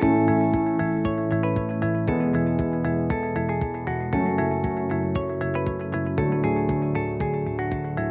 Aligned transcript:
Bye. 0.00 0.27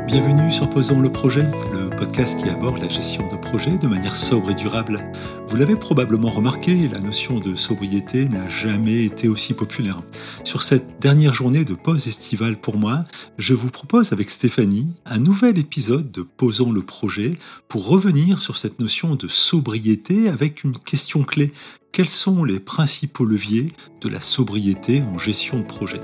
Bienvenue 0.07 0.49
sur 0.53 0.69
Posons 0.69 1.01
le 1.01 1.11
projet, 1.11 1.45
le 1.73 1.89
podcast 1.89 2.41
qui 2.41 2.47
aborde 2.47 2.81
la 2.81 2.87
gestion 2.87 3.27
de 3.27 3.35
projet 3.35 3.77
de 3.77 3.87
manière 3.87 4.15
sobre 4.15 4.51
et 4.51 4.53
durable. 4.53 5.03
Vous 5.49 5.57
l'avez 5.57 5.75
probablement 5.75 6.29
remarqué, 6.29 6.87
la 6.87 6.99
notion 6.99 7.41
de 7.41 7.55
sobriété 7.55 8.29
n'a 8.29 8.47
jamais 8.47 9.03
été 9.03 9.27
aussi 9.27 9.53
populaire. 9.53 9.97
Sur 10.45 10.63
cette 10.63 11.01
dernière 11.01 11.33
journée 11.33 11.65
de 11.65 11.73
pause 11.73 12.07
estivale 12.07 12.55
pour 12.55 12.77
moi, 12.77 13.03
je 13.37 13.53
vous 13.53 13.69
propose 13.69 14.13
avec 14.13 14.29
Stéphanie 14.29 14.95
un 15.05 15.19
nouvel 15.19 15.59
épisode 15.59 16.09
de 16.09 16.21
Posons 16.21 16.71
le 16.71 16.83
projet 16.83 17.37
pour 17.67 17.85
revenir 17.89 18.41
sur 18.41 18.55
cette 18.55 18.79
notion 18.79 19.15
de 19.15 19.27
sobriété 19.27 20.29
avec 20.29 20.63
une 20.63 20.79
question 20.79 21.23
clé. 21.23 21.51
Quels 21.91 22.07
sont 22.07 22.45
les 22.45 22.61
principaux 22.61 23.25
leviers 23.25 23.73
de 23.99 24.07
la 24.07 24.21
sobriété 24.21 25.01
en 25.13 25.17
gestion 25.17 25.59
de 25.59 25.65
projet? 25.65 25.99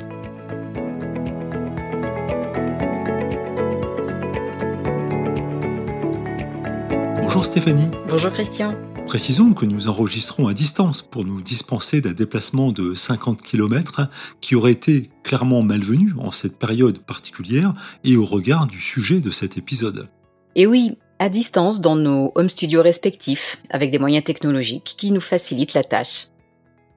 Bonjour 7.44 7.62
Stéphanie. 7.62 7.92
Bonjour 8.08 8.32
Christian. 8.32 8.74
Précisons 9.06 9.52
que 9.52 9.66
nous 9.66 9.90
enregistrons 9.90 10.48
à 10.48 10.54
distance 10.54 11.02
pour 11.02 11.26
nous 11.26 11.42
dispenser 11.42 12.00
d'un 12.00 12.14
déplacement 12.14 12.72
de 12.72 12.94
50 12.94 13.42
km 13.42 14.08
qui 14.40 14.56
aurait 14.56 14.72
été 14.72 15.10
clairement 15.24 15.62
malvenu 15.62 16.14
en 16.20 16.32
cette 16.32 16.58
période 16.58 17.00
particulière 17.00 17.74
et 18.06 18.16
au 18.16 18.24
regard 18.24 18.66
du 18.66 18.80
sujet 18.80 19.20
de 19.20 19.30
cet 19.30 19.58
épisode. 19.58 20.08
Et 20.56 20.66
oui, 20.66 20.98
à 21.20 21.28
distance 21.28 21.82
dans 21.82 21.98
nos 21.98 22.32
home 22.36 22.50
studios 22.50 22.82
respectifs, 22.82 23.62
avec 23.72 23.92
des 23.92 24.00
moyens 24.00 24.24
technologiques 24.24 24.96
qui 24.98 25.12
nous 25.12 25.20
facilitent 25.20 25.74
la 25.74 25.84
tâche. 25.84 26.28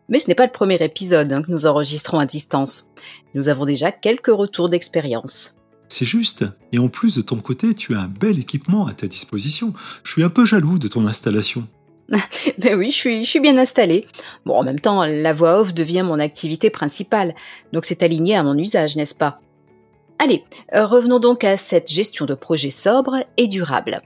Mais 0.08 0.20
ce 0.20 0.28
n'est 0.28 0.36
pas 0.36 0.46
le 0.46 0.52
premier 0.52 0.76
épisode 0.76 1.32
hein, 1.32 1.42
que 1.42 1.50
nous 1.50 1.66
enregistrons 1.66 2.20
à 2.20 2.24
distance. 2.24 2.88
Nous 3.34 3.48
avons 3.48 3.64
déjà 3.64 3.90
quelques 3.90 4.28
retours 4.28 4.68
d'expérience. 4.68 5.55
C'est 5.88 6.04
juste. 6.04 6.44
Et 6.72 6.78
en 6.78 6.88
plus 6.88 7.14
de 7.16 7.22
ton 7.22 7.36
côté, 7.36 7.74
tu 7.74 7.94
as 7.94 8.00
un 8.00 8.08
bel 8.08 8.38
équipement 8.38 8.86
à 8.86 8.92
ta 8.92 9.06
disposition. 9.06 9.72
Je 10.02 10.10
suis 10.12 10.22
un 10.22 10.28
peu 10.28 10.44
jaloux 10.44 10.78
de 10.78 10.88
ton 10.88 11.06
installation. 11.06 11.66
ben 12.58 12.74
oui, 12.76 12.90
je 12.90 13.22
suis, 13.22 13.40
bien 13.40 13.58
installée. 13.58 14.06
Bon, 14.44 14.54
en 14.54 14.62
même 14.62 14.80
temps, 14.80 15.04
la 15.04 15.32
voix 15.32 15.60
off 15.60 15.74
devient 15.74 16.04
mon 16.04 16.18
activité 16.18 16.70
principale, 16.70 17.34
donc 17.72 17.84
c'est 17.84 18.02
aligné 18.02 18.36
à 18.36 18.42
mon 18.42 18.56
usage, 18.56 18.96
n'est-ce 18.96 19.14
pas? 19.14 19.40
Allez, 20.18 20.44
euh, 20.74 20.86
revenons 20.86 21.18
donc 21.18 21.44
à 21.44 21.56
cette 21.56 21.90
gestion 21.90 22.24
de 22.24 22.34
projet 22.34 22.70
sobre 22.70 23.16
et 23.36 23.48
durable. 23.48 24.00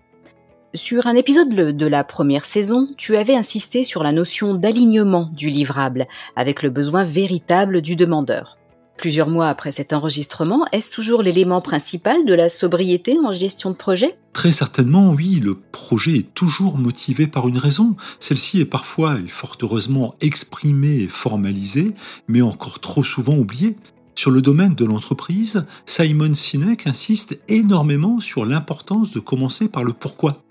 Sur 0.74 1.06
un 1.06 1.16
épisode 1.16 1.48
de 1.48 1.86
la 1.86 2.04
première 2.04 2.44
saison, 2.44 2.88
tu 2.96 3.16
avais 3.16 3.34
insisté 3.34 3.84
sur 3.84 4.02
la 4.02 4.12
notion 4.12 4.54
d'alignement 4.54 5.28
du 5.32 5.48
livrable, 5.48 6.06
avec 6.36 6.62
le 6.62 6.70
besoin 6.70 7.04
véritable 7.04 7.82
du 7.82 7.96
demandeur. 7.96 8.59
Plusieurs 9.00 9.30
mois 9.30 9.48
après 9.48 9.72
cet 9.72 9.94
enregistrement, 9.94 10.66
est-ce 10.72 10.90
toujours 10.90 11.22
l'élément 11.22 11.62
principal 11.62 12.26
de 12.26 12.34
la 12.34 12.50
sobriété 12.50 13.16
en 13.24 13.32
gestion 13.32 13.70
de 13.70 13.74
projet? 13.74 14.18
Très 14.34 14.52
certainement, 14.52 15.12
oui, 15.12 15.40
le 15.42 15.54
projet 15.54 16.18
est 16.18 16.34
toujours 16.34 16.76
motivé 16.76 17.26
par 17.26 17.48
une 17.48 17.56
raison. 17.56 17.96
Celle-ci 18.18 18.60
est 18.60 18.66
parfois 18.66 19.18
et 19.18 19.26
fort 19.26 19.56
heureusement 19.62 20.14
exprimée 20.20 20.98
et 20.98 21.06
formalisée, 21.06 21.94
mais 22.28 22.42
encore 22.42 22.78
trop 22.78 23.02
souvent 23.02 23.38
oubliée. 23.38 23.74
Sur 24.14 24.30
le 24.32 24.42
domaine 24.42 24.74
de 24.74 24.84
l'entreprise, 24.84 25.64
Simon 25.86 26.34
Sinek 26.34 26.86
insiste 26.86 27.38
énormément 27.48 28.20
sur 28.20 28.44
l'importance 28.44 29.12
de 29.12 29.20
commencer 29.20 29.70
par 29.70 29.82
le 29.82 29.94
pourquoi. 29.94 30.42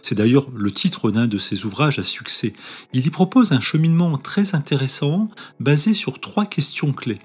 C'est 0.00 0.14
d'ailleurs 0.14 0.46
le 0.56 0.70
titre 0.70 1.10
d'un 1.10 1.26
de 1.26 1.36
ses 1.36 1.66
ouvrages 1.66 1.98
à 1.98 2.02
succès. 2.02 2.54
Il 2.94 3.06
y 3.06 3.10
propose 3.10 3.52
un 3.52 3.60
cheminement 3.60 4.16
très 4.16 4.54
intéressant 4.54 5.28
basé 5.60 5.92
sur 5.92 6.20
trois 6.20 6.46
questions 6.46 6.94
clés 6.94 7.18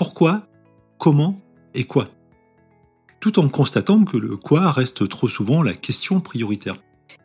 pourquoi, 0.00 0.46
comment 0.96 1.38
et 1.74 1.84
quoi. 1.84 2.08
Tout 3.20 3.38
en 3.38 3.50
constatant 3.50 4.02
que 4.06 4.16
le 4.16 4.34
quoi 4.38 4.72
reste 4.72 5.06
trop 5.10 5.28
souvent 5.28 5.62
la 5.62 5.74
question 5.74 6.20
prioritaire. 6.20 6.76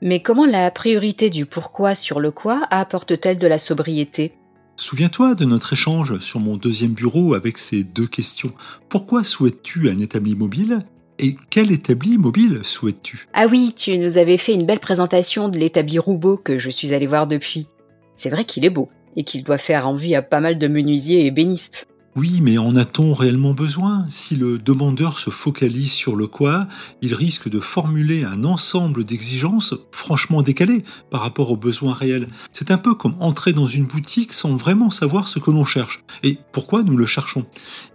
Mais 0.02 0.22
comment 0.22 0.46
la 0.46 0.70
priorité 0.72 1.30
du 1.30 1.46
pourquoi 1.46 1.96
sur 1.96 2.20
le 2.20 2.32
quoi 2.32 2.64
apporte-t-elle 2.72 3.40
de 3.40 3.48
la 3.48 3.60
sobriété? 3.60 4.34
Souviens-toi 4.76 5.36
de 5.36 5.46
notre 5.46 5.72
échange 5.72 6.20
sur 6.20 6.42
mon 6.42 6.58
deuxième 6.58 6.92
bureau 6.92 7.34
avec 7.34 7.58
ces 7.58 7.86
deux 7.86 8.08
questions. 8.08 8.52
Pourquoi 8.90 9.24
souhaites-tu 9.24 9.90
un 9.90 10.00
établi 10.00 10.36
mobile 10.36 10.86
et 11.18 11.38
quel 11.50 11.72
établi 11.72 12.18
mobile 12.18 12.60
souhaites-tu? 12.62 13.30
Ah 13.32 13.48
oui, 13.50 13.74
tu 13.74 13.98
nous 13.98 14.18
avais 14.18 14.38
fait 14.38 14.54
une 14.54 14.66
belle 14.66 14.82
présentation 14.82 15.48
de 15.48 15.58
l'établi 15.58 15.98
Roubaud 15.98 16.36
que 16.36 16.60
je 16.60 16.70
suis 16.70 16.94
allé 16.94 17.08
voir 17.08 17.26
depuis. 17.26 17.68
C'est 18.16 18.30
vrai 18.30 18.44
qu'il 18.44 18.66
est 18.66 18.70
beau 18.70 18.90
et 19.16 19.24
qu'il 19.24 19.46
doit 19.46 19.58
faire 19.58 19.88
envie 19.88 20.14
à 20.14 20.22
pas 20.22 20.42
mal 20.42 20.58
de 20.58 20.68
menuisiers 20.68 21.26
et 21.26 21.32
bénistes. 21.32 21.88
Oui, 22.18 22.40
mais 22.42 22.58
en 22.58 22.78
a-t-on 22.78 23.14
réellement 23.14 23.54
besoin? 23.54 24.06
Si 24.08 24.38
le 24.38 24.58
demandeur 24.58 25.20
se 25.20 25.30
focalise 25.30 25.92
sur 25.92 26.16
le 26.16 26.28
quoi, 26.28 26.66
il 27.02 27.14
risque 27.14 27.50
de 27.50 27.60
formuler 27.60 28.24
un 28.24 28.46
ensemble 28.46 29.04
d'exigences 29.04 29.74
franchement 29.92 30.42
décalées 30.42 30.86
par 31.12 31.20
rapport 31.20 31.52
aux 31.52 31.58
besoins 31.58 31.94
réels. 31.94 32.30
C'est 32.54 32.72
un 32.72 32.78
peu 32.78 32.96
comme 32.96 33.18
entrer 33.20 33.52
dans 33.52 33.68
une 33.68 33.84
boutique 33.84 34.32
sans 34.32 34.56
vraiment 34.56 34.92
savoir 34.92 35.28
ce 35.28 35.40
que 35.40 35.52
l'on 35.52 35.66
cherche 35.66 36.06
et 36.24 36.38
pourquoi 36.54 36.84
nous 36.84 36.96
le 36.96 37.06
cherchons? 37.06 37.48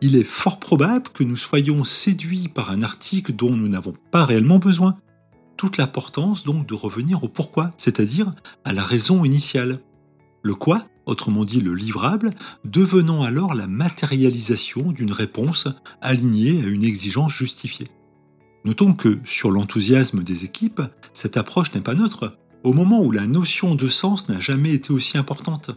Il 0.03 0.15
est 0.17 0.25
fort 0.25 0.61
probable 0.61 1.09
que 1.15 1.25
nous 1.25 1.37
soyons 1.37 1.83
séduits 1.85 2.49
par 2.49 2.71
un 2.71 2.83
article 2.83 3.33
dont 3.33 3.57
nous 3.57 3.69
n'avons 3.69 3.95
pas 4.11 4.27
réellement 4.27 4.59
besoin. 4.59 4.99
Toute 5.57 5.79
l'importance 5.79 6.45
donc 6.45 6.67
de 6.67 6.75
revenir 6.75 7.25
au 7.25 7.29
pourquoi, 7.29 7.71
c'est-à-dire 7.79 8.35
à 8.67 8.75
la 8.75 8.83
raison 8.83 9.25
initiale. 9.25 9.81
Le 10.43 10.55
quoi 10.55 10.85
autrement 11.11 11.45
dit 11.45 11.61
le 11.61 11.75
livrable, 11.75 12.31
devenant 12.65 13.23
alors 13.23 13.55
la 13.55 13.67
matérialisation 13.67 14.93
d'une 14.93 15.13
réponse 15.13 15.69
alignée 16.01 16.63
à 16.65 16.69
une 16.69 16.85
exigence 16.85 17.33
justifiée. 17.33 17.89
Notons 18.65 18.93
que, 18.93 19.19
sur 19.25 19.51
l'enthousiasme 19.51 20.23
des 20.23 20.45
équipes, 20.45 20.83
cette 21.13 21.37
approche 21.37 21.75
n'est 21.75 21.81
pas 21.81 21.95
neutre, 21.95 22.37
au 22.63 22.73
moment 22.73 23.01
où 23.03 23.11
la 23.11 23.27
notion 23.27 23.75
de 23.75 23.89
sens 23.89 24.29
n'a 24.29 24.39
jamais 24.39 24.73
été 24.73 24.93
aussi 24.93 25.17
importante. 25.17 25.71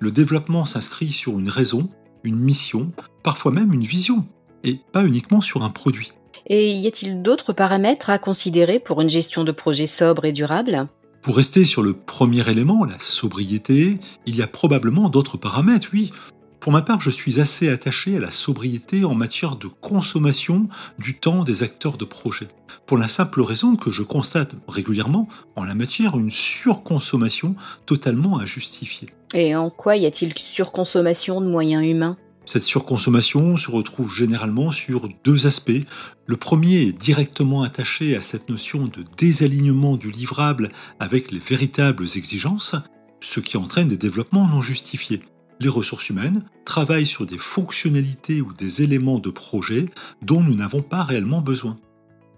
Le 0.00 0.10
développement 0.10 0.66
s'inscrit 0.66 1.08
sur 1.08 1.38
une 1.38 1.48
raison, 1.48 1.88
une 2.24 2.38
mission, 2.38 2.92
parfois 3.22 3.52
même 3.52 3.72
une 3.72 3.84
vision, 3.84 4.26
et 4.64 4.78
pas 4.92 5.04
uniquement 5.04 5.40
sur 5.40 5.62
un 5.62 5.70
produit. 5.70 6.12
Et 6.48 6.70
y 6.70 6.86
a-t-il 6.86 7.22
d'autres 7.22 7.52
paramètres 7.52 8.10
à 8.10 8.18
considérer 8.18 8.78
pour 8.78 9.00
une 9.00 9.08
gestion 9.08 9.42
de 9.42 9.52
projet 9.52 9.86
sobre 9.86 10.26
et 10.26 10.32
durable? 10.32 10.88
Pour 11.26 11.38
rester 11.38 11.64
sur 11.64 11.82
le 11.82 11.92
premier 11.92 12.48
élément, 12.48 12.84
la 12.84 13.00
sobriété, 13.00 13.98
il 14.26 14.36
y 14.36 14.42
a 14.42 14.46
probablement 14.46 15.08
d'autres 15.08 15.36
paramètres, 15.36 15.88
oui. 15.92 16.12
Pour 16.60 16.70
ma 16.70 16.82
part, 16.82 17.00
je 17.00 17.10
suis 17.10 17.40
assez 17.40 17.68
attaché 17.68 18.16
à 18.16 18.20
la 18.20 18.30
sobriété 18.30 19.04
en 19.04 19.16
matière 19.16 19.56
de 19.56 19.66
consommation 19.66 20.68
du 21.00 21.18
temps 21.18 21.42
des 21.42 21.64
acteurs 21.64 21.96
de 21.96 22.04
projet. 22.04 22.46
Pour 22.86 22.96
la 22.96 23.08
simple 23.08 23.42
raison 23.42 23.74
que 23.74 23.90
je 23.90 24.04
constate 24.04 24.54
régulièrement 24.68 25.26
en 25.56 25.64
la 25.64 25.74
matière 25.74 26.16
une 26.16 26.30
surconsommation 26.30 27.56
totalement 27.86 28.38
injustifiée. 28.38 29.08
Et 29.34 29.56
en 29.56 29.68
quoi 29.68 29.96
y 29.96 30.06
a-t-il 30.06 30.32
surconsommation 30.38 31.40
de 31.40 31.48
moyens 31.48 31.84
humains? 31.84 32.16
Cette 32.46 32.62
surconsommation 32.62 33.56
se 33.56 33.70
retrouve 33.70 34.14
généralement 34.14 34.70
sur 34.70 35.08
deux 35.24 35.46
aspects. 35.48 35.84
Le 36.26 36.36
premier 36.36 36.82
est 36.82 36.92
directement 36.92 37.62
attaché 37.62 38.16
à 38.16 38.22
cette 38.22 38.48
notion 38.48 38.86
de 38.86 39.04
désalignement 39.16 39.96
du 39.96 40.12
livrable 40.12 40.70
avec 41.00 41.32
les 41.32 41.40
véritables 41.40 42.06
exigences, 42.14 42.76
ce 43.20 43.40
qui 43.40 43.56
entraîne 43.56 43.88
des 43.88 43.96
développements 43.96 44.46
non 44.46 44.62
justifiés. 44.62 45.22
Les 45.58 45.68
ressources 45.68 46.08
humaines 46.08 46.44
travaillent 46.64 47.06
sur 47.06 47.26
des 47.26 47.38
fonctionnalités 47.38 48.40
ou 48.40 48.52
des 48.52 48.82
éléments 48.82 49.18
de 49.18 49.30
projet 49.30 49.86
dont 50.22 50.40
nous 50.40 50.54
n'avons 50.54 50.82
pas 50.82 51.02
réellement 51.02 51.40
besoin. 51.40 51.78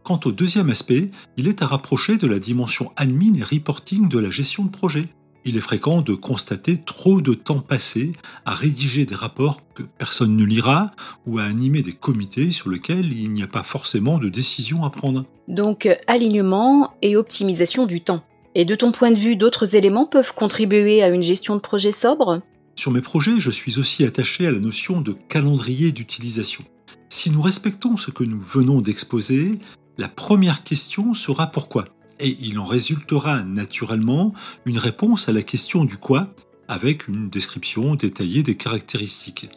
Quant 0.04 0.20
au 0.25 0.32
deuxième 0.32 0.70
aspect, 0.70 1.10
il 1.36 1.48
est 1.48 1.60
à 1.60 1.66
rapprocher 1.66 2.16
de 2.16 2.26
la 2.26 2.38
dimension 2.38 2.92
admin 2.96 3.34
et 3.34 3.42
reporting 3.42 4.08
de 4.08 4.19
la 4.19 4.30
gestion 4.30 4.64
de 4.64 4.70
projet 4.70 5.08
il 5.48 5.56
est 5.56 5.62
fréquent 5.62 6.03
de 6.03 6.14
constater 6.14 6.76
trop 6.76 7.20
de 7.20 7.32
temps 7.32 7.61
passé 7.61 8.12
à 8.44 8.55
rédiger 8.55 9.06
des 9.06 9.14
rapports 9.14 9.61
que 9.75 9.82
personne 9.82 10.37
ne 10.37 10.44
lira 10.44 10.90
ou 11.26 11.38
à 11.38 11.44
animer 11.44 11.82
des 11.82 11.93
comités 11.93 12.50
sur 12.50 12.69
lesquels 12.69 13.12
il 13.12 13.32
n'y 13.32 13.43
a 13.43 13.46
pas 13.46 13.62
forcément 13.62 14.19
de 14.19 14.28
décision 14.28 14.84
à 14.84 14.90
prendre. 14.90 15.25
Donc 15.49 15.88
alignement 16.06 16.94
et 17.00 17.17
optimisation 17.17 17.87
du 17.87 18.02
temps. 18.02 18.23
Et 18.55 18.64
de 18.64 18.75
ton 18.75 18.93
point 18.93 19.11
de 19.11 19.19
vue, 19.19 19.37
d'autres 19.37 19.75
éléments 19.75 20.06
peuvent 20.06 20.34
contribuer 20.34 21.02
à 21.02 21.08
une 21.08 21.23
gestion 21.23 21.55
de 21.55 21.61
projet 21.61 21.93
sobre? 21.93 22.43
Sur 22.76 22.93
mes 22.93 23.00
projets, 23.00 23.38
je 23.40 23.50
suis 23.50 23.78
aussi 23.78 24.05
attaché 24.05 24.46
à 24.46 24.50
la 24.50 24.61
notion 24.61 25.00
de 25.00 25.12
calendrier 25.12 25.93
d'utilisation. 25.93 26.64
Si 27.08 27.31
nous 27.31 27.40
respectons 27.40 27.96
ce 27.96 28.11
que 28.11 28.25
nous 28.25 28.40
venons 28.40 28.81
d'exposer, 28.81 29.58
la 29.96 30.08
première 30.08 30.62
question 30.62 31.14
sera 31.14 31.46
pourquoi? 31.46 31.87
Et 32.20 32.37
il 32.41 32.59
en 32.59 32.65
résultera 32.65 33.43
naturellement 33.44 34.32
une 34.67 34.79
réponse 34.79 35.29
à 35.29 35.32
la 35.32 35.43
question 35.43 35.85
du 35.85 35.97
quoi, 35.97 36.35
avec 36.69 37.09
une 37.09 37.31
description 37.31 37.94
détaillée 37.94 38.43
des 38.43 38.56
caractéristiques. 38.56 39.49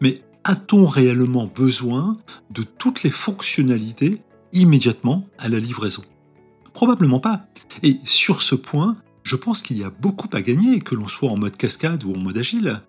Mais 0.00 0.22
a-t-on 0.44 0.86
réellement 0.86 1.46
besoin 1.46 2.16
de 2.50 2.62
toutes 2.62 3.02
les 3.02 3.10
fonctionnalités 3.10 4.20
immédiatement 4.52 5.26
à 5.38 5.48
la 5.48 5.58
livraison? 5.58 6.02
Probablement 6.72 7.20
pas. 7.20 7.46
Et 7.82 7.96
sur 8.04 8.42
ce 8.42 8.54
point, 8.54 8.96
Je 9.26 9.34
pense 9.34 9.60
qu'il 9.60 9.76
y 9.76 9.82
a 9.82 9.90
beaucoup 9.90 10.28
à 10.34 10.40
gagner, 10.40 10.78
que 10.78 10.94
l'on 10.94 11.08
soit 11.08 11.28
en 11.28 11.36
mode 11.36 11.56
cascade 11.56 12.04
ou 12.04 12.14
en 12.14 12.16
mode 12.16 12.38
agile. 12.38 12.80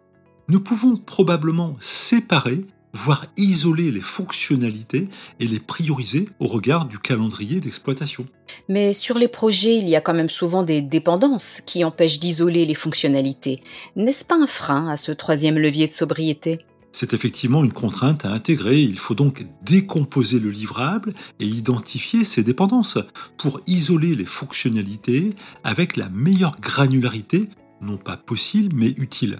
Nous 0.49 0.59
pouvons 0.59 0.95
probablement 0.95 1.75
séparer, 1.79 2.63
voire 2.93 3.25
isoler 3.37 3.91
les 3.91 4.01
fonctionnalités 4.01 5.09
et 5.39 5.47
les 5.47 5.59
prioriser 5.59 6.29
au 6.39 6.47
regard 6.47 6.85
du 6.85 6.99
calendrier 6.99 7.59
d'exploitation. 7.59 8.27
Mais 8.69 8.93
sur 8.93 9.17
les 9.17 9.27
projets, 9.27 9.77
il 9.77 9.87
y 9.87 9.95
a 9.95 10.01
quand 10.01 10.13
même 10.13 10.29
souvent 10.29 10.63
des 10.63 10.81
dépendances 10.81 11.61
qui 11.65 11.83
empêchent 11.83 12.19
d'isoler 12.19 12.65
les 12.65 12.75
fonctionnalités. 12.75 13.61
N'est-ce 13.95 14.25
pas 14.25 14.35
un 14.35 14.47
frein 14.47 14.87
à 14.87 14.97
ce 14.97 15.11
troisième 15.11 15.57
levier 15.57 15.87
de 15.87 15.91
sobriété? 15.91 16.59
C'est 16.91 17.13
effectivement 17.13 17.63
une 17.63 17.73
contrainte 17.73 18.25
à 18.25 18.31
intégrer. 18.31 18.81
Il 18.81 18.97
faut 18.97 19.13
donc 19.13 19.45
décomposer 19.61 20.39
le 20.39 20.49
livrable 20.49 21.13
et 21.39 21.45
identifier 21.45 22.23
ses 22.23 22.41
dépendances 22.41 22.97
pour 23.37 23.59
isoler 23.67 24.15
les 24.15 24.25
fonctionnalités 24.25 25.33
avec 25.63 25.95
la 25.95 26.09
meilleure 26.09 26.55
granularité, 26.59 27.49
non 27.81 27.97
pas 27.97 28.17
possible 28.17 28.75
mais 28.75 28.95
utile. 28.97 29.37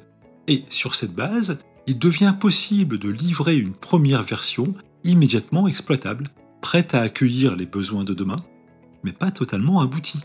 Et 0.47 0.65
sur 0.69 0.93
cette 0.93 1.15
base, 1.15 1.57
il 1.87 1.97
devient 1.97 2.35
possible 2.37 2.99
de 2.99 3.09
livrer 3.09 3.57
une 3.57 3.73
première 3.73 4.23
version 4.23 4.75
immédiatement 5.05 5.67
exploitable, 5.67 6.27
prête 6.61 6.93
à 6.93 7.01
accueillir 7.01 7.55
les 7.55 7.65
besoins 7.65 8.03
de 8.03 8.13
demain, 8.13 8.43
mais 9.03 9.13
pas 9.13 9.31
totalement 9.31 9.79
aboutie. 9.79 10.19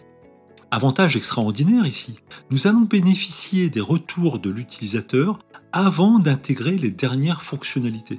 Avantage 0.73 1.17
extraordinaire 1.17 1.87
ici, 1.87 2.19
nous 2.51 2.67
allons 2.67 2.81
bénéficier 2.81 3.71
des 3.71 3.81
retours 3.81 4.41
de 4.41 4.51
l'utilisateur 4.51 5.39
avant 5.71 6.19
d'intégrer 6.19 6.77
les 6.77 6.91
dernières 6.91 7.43
fonctionnalités, 7.43 8.19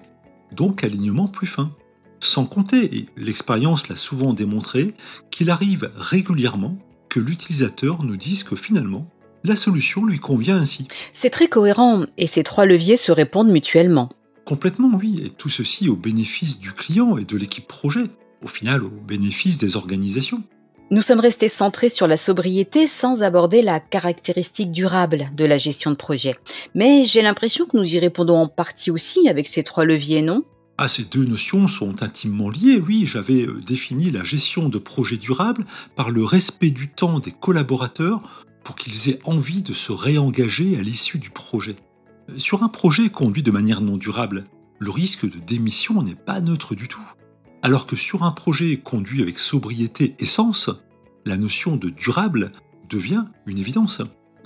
donc 0.53 0.83
alignement 0.83 1.27
plus 1.27 1.47
fin. 1.47 1.75
Sans 2.21 2.45
compter, 2.45 2.95
et 2.95 3.09
l'expérience 3.17 3.89
l'a 3.89 3.97
souvent 3.97 4.33
démontré, 4.33 4.93
qu'il 5.31 5.49
arrive 5.49 5.91
régulièrement 5.97 6.77
que 7.09 7.19
l'utilisateur 7.19 8.03
nous 8.03 8.15
dise 8.15 8.43
que 8.43 8.55
finalement, 8.55 9.09
la 9.43 9.55
solution 9.55 10.05
lui 10.05 10.19
convient 10.19 10.57
ainsi. 10.57 10.87
C'est 11.11 11.29
très 11.29 11.47
cohérent 11.47 12.03
et 12.17 12.27
ces 12.27 12.43
trois 12.43 12.65
leviers 12.65 12.97
se 12.97 13.11
répondent 13.11 13.51
mutuellement. 13.51 14.09
Complètement, 14.45 14.91
oui, 14.93 15.21
et 15.25 15.29
tout 15.29 15.49
ceci 15.49 15.89
au 15.89 15.95
bénéfice 15.95 16.59
du 16.59 16.71
client 16.71 17.17
et 17.17 17.25
de 17.25 17.37
l'équipe 17.37 17.67
projet, 17.67 18.03
au 18.41 18.47
final 18.47 18.83
au 18.83 18.89
bénéfice 18.89 19.57
des 19.57 19.75
organisations. 19.75 20.43
Nous 20.91 21.01
sommes 21.01 21.21
restés 21.21 21.47
centrés 21.47 21.89
sur 21.89 22.07
la 22.07 22.17
sobriété 22.17 22.87
sans 22.87 23.23
aborder 23.23 23.61
la 23.61 23.79
caractéristique 23.79 24.71
durable 24.71 25.31
de 25.35 25.45
la 25.45 25.57
gestion 25.57 25.91
de 25.91 25.95
projet. 25.95 26.35
Mais 26.75 27.03
j'ai 27.05 27.21
l'impression 27.21 27.65
que 27.65 27.77
nous 27.77 27.95
y 27.95 27.99
répondons 27.99 28.37
en 28.37 28.47
partie 28.47 28.91
aussi 28.91 29.27
avec 29.27 29.47
ces 29.47 29.63
trois 29.63 29.85
leviers, 29.85 30.21
non? 30.21 30.43
Ah, 30.77 30.87
ces 30.87 31.03
deux 31.03 31.23
notions 31.23 31.67
sont 31.67 32.03
intimement 32.03 32.49
liées, 32.49 32.81
oui. 32.85 33.05
J'avais 33.05 33.45
euh, 33.45 33.61
défini 33.65 34.11
la 34.11 34.23
gestion 34.23 34.69
de 34.69 34.77
projets 34.77 35.17
durables 35.17 35.65
par 35.95 36.09
le 36.09 36.23
respect 36.25 36.71
du 36.71 36.89
temps 36.89 37.19
des 37.19 37.31
collaborateurs 37.31 38.21
pour 38.63 38.75
qu'ils 38.75 39.09
aient 39.09 39.19
envie 39.23 39.61
de 39.61 39.73
se 39.73 39.91
réengager 39.91 40.77
à 40.77 40.81
l'issue 40.81 41.19
du 41.19 41.29
projet. 41.29 41.75
Sur 42.37 42.63
un 42.63 42.69
projet 42.69 43.09
conduit 43.09 43.43
de 43.43 43.51
manière 43.51 43.81
non 43.81 43.97
durable, 43.97 44.45
le 44.79 44.89
risque 44.89 45.29
de 45.29 45.39
démission 45.39 46.01
n'est 46.01 46.15
pas 46.15 46.41
neutre 46.41 46.75
du 46.75 46.87
tout 46.87 47.05
alors 47.63 47.87
que 47.87 47.95
sur 47.95 48.23
un 48.23 48.31
projet 48.31 48.77
conduit 48.77 49.21
avec 49.21 49.39
sobriété 49.39 50.15
et 50.19 50.25
sens, 50.25 50.69
la 51.25 51.37
notion 51.37 51.77
de 51.77 51.89
durable 51.89 52.51
devient 52.89 53.23
une 53.47 53.57
évidence. 53.57 54.01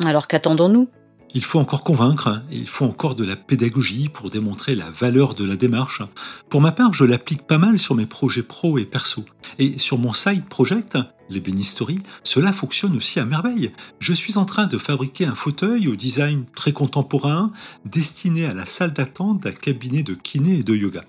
Alors 0.05 0.27
qu'attendons-nous? 0.27 0.87
Il 1.33 1.43
faut 1.43 1.59
encore 1.59 1.83
convaincre, 1.83 2.41
et 2.51 2.57
il 2.57 2.67
faut 2.67 2.85
encore 2.85 3.15
de 3.15 3.23
la 3.23 3.35
pédagogie 3.35 4.09
pour 4.09 4.29
démontrer 4.29 4.75
la 4.75 4.89
valeur 4.89 5.35
de 5.35 5.43
la 5.43 5.55
démarche. 5.55 6.01
Pour 6.49 6.61
ma 6.61 6.71
part, 6.71 6.93
je 6.93 7.03
l'applique 7.03 7.45
pas 7.45 7.57
mal 7.57 7.77
sur 7.77 7.95
mes 7.95 8.05
projets 8.05 8.43
pro 8.43 8.77
et 8.77 8.85
perso. 8.85 9.25
Et 9.59 9.77
sur 9.77 9.97
mon 9.97 10.13
side 10.13 10.45
project, 10.45 10.97
les 11.29 11.39
bénisteries, 11.39 11.99
cela 12.23 12.53
fonctionne 12.53 12.95
aussi 12.95 13.19
à 13.19 13.25
merveille. 13.25 13.71
Je 13.99 14.13
suis 14.13 14.37
en 14.37 14.45
train 14.45 14.67
de 14.67 14.77
fabriquer 14.77 15.25
un 15.25 15.35
fauteuil 15.35 15.87
au 15.87 15.95
design 15.95 16.45
très 16.55 16.71
contemporain 16.71 17.51
destiné 17.85 18.45
à 18.45 18.53
la 18.53 18.65
salle 18.65 18.93
d'attente 18.93 19.43
d'un 19.43 19.51
cabinet 19.51 20.03
de 20.03 20.13
kiné 20.13 20.59
et 20.59 20.63
de 20.63 20.75
yoga. 20.75 21.03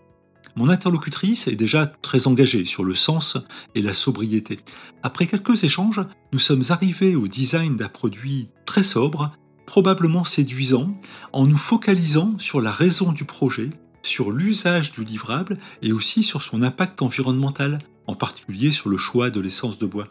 Mon 0.56 0.68
interlocutrice 0.68 1.46
est 1.46 1.54
déjà 1.54 1.86
très 1.86 2.26
engagée 2.26 2.64
sur 2.64 2.82
le 2.82 2.96
sens 2.96 3.38
et 3.76 3.82
la 3.82 3.92
sobriété. 3.92 4.58
Après 5.04 5.26
quelques 5.26 5.62
échanges, 5.62 6.00
nous 6.32 6.40
sommes 6.40 6.64
arrivés 6.70 7.14
au 7.14 7.28
design 7.28 7.76
d'un 7.76 7.88
produit 7.88 8.48
très 8.66 8.82
sobre, 8.82 9.30
probablement 9.68 10.24
séduisant, 10.24 10.88
en 11.34 11.44
nous 11.44 11.58
focalisant 11.58 12.32
sur 12.38 12.62
la 12.62 12.70
raison 12.70 13.12
du 13.12 13.26
projet, 13.26 13.68
sur 14.02 14.30
l'usage 14.30 14.92
du 14.92 15.04
livrable 15.04 15.58
et 15.82 15.92
aussi 15.92 16.22
sur 16.22 16.40
son 16.40 16.62
impact 16.62 17.02
environnemental, 17.02 17.78
en 18.06 18.14
particulier 18.14 18.72
sur 18.72 18.88
le 18.88 18.96
choix 18.96 19.28
de 19.28 19.40
l'essence 19.40 19.76
de 19.76 19.84
bois. 19.84 20.08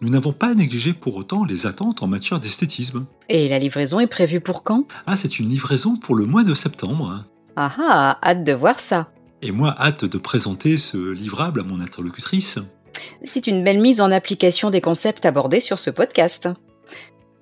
Nous 0.00 0.10
n'avons 0.10 0.32
pas 0.32 0.54
négligé 0.54 0.92
pour 0.92 1.16
autant 1.16 1.44
les 1.44 1.66
attentes 1.66 2.04
en 2.04 2.06
matière 2.06 2.38
d'esthétisme. 2.38 3.04
Et 3.28 3.48
la 3.48 3.58
livraison 3.58 3.98
est 3.98 4.06
prévue 4.06 4.40
pour 4.40 4.62
quand? 4.62 4.86
Ah, 5.08 5.16
c'est 5.16 5.40
une 5.40 5.48
livraison 5.48 5.96
pour 5.96 6.14
le 6.14 6.24
mois 6.24 6.44
de 6.44 6.54
septembre. 6.54 7.24
Ah 7.56 7.72
ah, 7.78 8.18
hâte 8.22 8.44
de 8.44 8.52
voir 8.52 8.78
ça. 8.78 9.10
Et 9.42 9.50
moi, 9.50 9.74
hâte 9.76 10.04
de 10.04 10.18
présenter 10.18 10.78
ce 10.78 11.10
livrable 11.10 11.58
à 11.58 11.64
mon 11.64 11.80
interlocutrice. 11.80 12.60
C'est 13.24 13.48
une 13.48 13.64
belle 13.64 13.80
mise 13.80 14.00
en 14.00 14.12
application 14.12 14.70
des 14.70 14.80
concepts 14.80 15.26
abordés 15.26 15.60
sur 15.60 15.80
ce 15.80 15.90
podcast. 15.90 16.48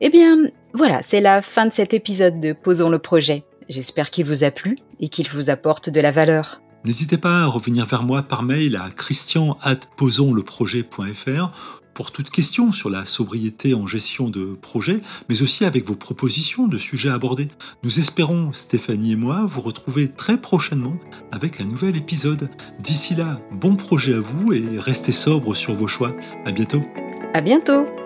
Eh 0.01 0.11
bien, 0.11 0.37
voilà, 0.75 1.03
c'est 1.03 1.21
la 1.21 1.43
fin 1.43 1.67
de 1.67 1.73
cet 1.73 1.93
épisode 1.93 2.41
de 2.41 2.53
Posons 2.53 2.89
le 2.89 2.99
projet. 2.99 3.45
J'espère 3.69 4.11
qu'il 4.11 4.27
vous 4.27 4.45
a 4.45 4.51
plu 4.51 4.79
et 5.01 5.09
qu'il 5.09 5.29
vous 5.29 5.51
apporte 5.51 5.91
de 5.91 6.01
la 6.01 6.13
valeur. 6.13 6.63
N'hésitez 6.85 7.19
pas 7.19 7.43
à 7.43 7.47
revenir 7.47 7.87
vers 7.87 8.05
moi 8.05 8.23
par 8.23 8.43
mail 8.43 8.77
à 8.77 8.89
christian.posonsleprojet.fr 8.91 11.51
pour 11.95 12.13
toute 12.13 12.31
question 12.31 12.71
sur 12.71 12.91
la 12.91 13.05
sobriété 13.05 13.75
en 13.75 13.89
gestion 13.89 14.31
de 14.31 14.55
projet, 14.55 15.01
mais 15.29 15.43
aussi 15.43 15.65
avec 15.65 15.85
vos 15.85 15.97
propositions 15.97 16.69
de 16.69 16.79
sujets 16.79 17.11
abordés. 17.11 17.49
Nous 17.83 17.99
espérons, 17.99 18.53
Stéphanie 18.53 19.11
et 19.13 19.17
moi, 19.17 19.45
vous 19.47 19.63
retrouver 19.63 20.07
très 20.07 20.41
prochainement 20.41 20.95
avec 21.33 21.61
un 21.61 21.65
nouvel 21.65 21.97
épisode. 21.97 22.51
D'ici 22.79 23.17
là, 23.17 23.41
bon 23.51 23.75
projet 23.75 24.15
à 24.15 24.21
vous 24.21 24.53
et 24.53 24.63
restez 24.79 25.11
sobre 25.11 25.57
sur 25.57 25.75
vos 25.75 25.89
choix. 25.89 26.13
À 26.45 26.53
bientôt. 26.53 26.85
À 27.35 27.41
bientôt. 27.41 27.98